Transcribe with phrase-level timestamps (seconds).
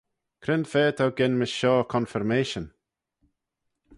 [0.43, 2.65] Cre'n fa t'ou genmys shoh confirmation?